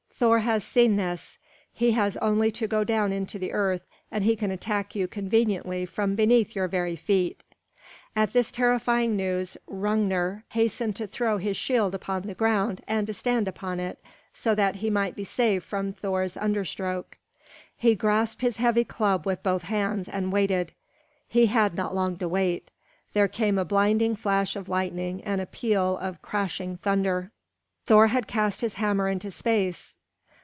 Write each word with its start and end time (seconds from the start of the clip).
Thor 0.21 0.41
has 0.41 0.63
seen 0.63 0.97
this. 0.97 1.39
He 1.73 1.93
has 1.93 2.15
only 2.17 2.51
to 2.51 2.67
go 2.67 2.83
down 2.83 3.11
into 3.11 3.39
the 3.39 3.51
earth 3.53 3.87
and 4.11 4.23
he 4.23 4.35
can 4.35 4.51
attack 4.51 4.93
you 4.93 5.07
conveniently 5.07 5.87
from 5.87 6.13
beneath 6.13 6.55
your 6.55 6.67
very 6.67 6.95
feet." 6.95 7.41
At 8.15 8.31
this 8.31 8.51
terrifying 8.51 9.15
news 9.15 9.57
Hrungnir 9.67 10.43
hastened 10.49 10.95
to 10.97 11.07
throw 11.07 11.39
his 11.39 11.57
shield 11.57 11.95
upon 11.95 12.21
the 12.21 12.35
ground 12.35 12.83
and 12.87 13.07
to 13.07 13.15
stand 13.15 13.47
upon 13.47 13.79
it, 13.79 13.97
so 14.31 14.53
that 14.53 14.75
he 14.75 14.91
might 14.91 15.15
be 15.15 15.23
safe 15.23 15.63
from 15.63 15.91
Thor's 15.91 16.37
under 16.37 16.63
stroke. 16.65 17.17
He 17.75 17.95
grasped 17.95 18.43
his 18.43 18.57
heavy 18.57 18.83
club 18.83 19.25
with 19.25 19.41
both 19.41 19.63
hands 19.63 20.07
and 20.07 20.31
waited. 20.31 20.71
He 21.27 21.47
had 21.47 21.73
not 21.73 21.95
long 21.95 22.17
to 22.19 22.27
wait. 22.27 22.69
There 23.13 23.27
came 23.27 23.57
a 23.57 23.65
blinding 23.65 24.15
flash 24.15 24.55
of 24.55 24.69
lightning 24.69 25.23
and 25.23 25.41
a 25.41 25.47
peal 25.47 25.97
of 25.97 26.21
crashing 26.21 26.77
thunder. 26.77 27.31
Thor 27.87 28.05
had 28.05 28.27
cast 28.27 28.61
his 28.61 28.75
hammer 28.75 29.07
into 29.09 29.31
space. 29.31 29.95